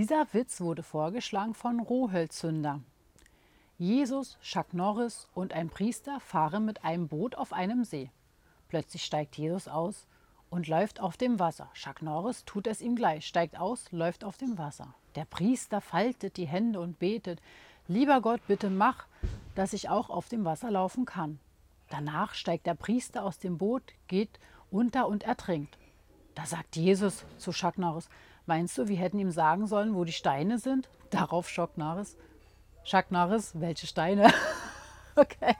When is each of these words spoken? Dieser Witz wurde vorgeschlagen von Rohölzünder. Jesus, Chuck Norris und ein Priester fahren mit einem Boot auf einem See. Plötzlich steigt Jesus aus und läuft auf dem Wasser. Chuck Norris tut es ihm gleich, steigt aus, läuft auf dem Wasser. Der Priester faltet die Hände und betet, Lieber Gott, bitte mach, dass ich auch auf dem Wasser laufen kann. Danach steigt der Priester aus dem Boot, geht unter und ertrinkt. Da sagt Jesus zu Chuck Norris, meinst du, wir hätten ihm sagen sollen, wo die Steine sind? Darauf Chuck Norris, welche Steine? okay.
Dieser 0.00 0.32
Witz 0.32 0.62
wurde 0.62 0.82
vorgeschlagen 0.82 1.52
von 1.52 1.78
Rohölzünder. 1.78 2.80
Jesus, 3.76 4.38
Chuck 4.40 4.72
Norris 4.72 5.28
und 5.34 5.52
ein 5.52 5.68
Priester 5.68 6.20
fahren 6.20 6.64
mit 6.64 6.86
einem 6.86 7.06
Boot 7.06 7.34
auf 7.34 7.52
einem 7.52 7.84
See. 7.84 8.10
Plötzlich 8.68 9.04
steigt 9.04 9.36
Jesus 9.36 9.68
aus 9.68 10.06
und 10.48 10.68
läuft 10.68 11.00
auf 11.00 11.18
dem 11.18 11.38
Wasser. 11.38 11.68
Chuck 11.74 12.00
Norris 12.00 12.46
tut 12.46 12.66
es 12.66 12.80
ihm 12.80 12.96
gleich, 12.96 13.26
steigt 13.26 13.58
aus, 13.58 13.92
läuft 13.92 14.24
auf 14.24 14.38
dem 14.38 14.56
Wasser. 14.56 14.94
Der 15.16 15.26
Priester 15.26 15.82
faltet 15.82 16.38
die 16.38 16.48
Hände 16.48 16.80
und 16.80 16.98
betet, 16.98 17.42
Lieber 17.86 18.22
Gott, 18.22 18.40
bitte 18.46 18.70
mach, 18.70 19.04
dass 19.54 19.74
ich 19.74 19.90
auch 19.90 20.08
auf 20.08 20.30
dem 20.30 20.46
Wasser 20.46 20.70
laufen 20.70 21.04
kann. 21.04 21.38
Danach 21.90 22.32
steigt 22.32 22.66
der 22.66 22.74
Priester 22.74 23.22
aus 23.22 23.38
dem 23.38 23.58
Boot, 23.58 23.82
geht 24.08 24.40
unter 24.70 25.08
und 25.08 25.24
ertrinkt. 25.24 25.76
Da 26.34 26.46
sagt 26.46 26.76
Jesus 26.76 27.26
zu 27.36 27.50
Chuck 27.50 27.76
Norris, 27.76 28.08
meinst 28.46 28.76
du, 28.78 28.88
wir 28.88 28.96
hätten 28.96 29.18
ihm 29.18 29.30
sagen 29.30 29.66
sollen, 29.66 29.94
wo 29.94 30.04
die 30.04 30.12
Steine 30.12 30.58
sind? 30.58 30.88
Darauf 31.10 31.48
Chuck 31.48 33.10
Norris, 33.10 33.52
welche 33.60 33.86
Steine? 33.86 34.32
okay. 35.16 35.54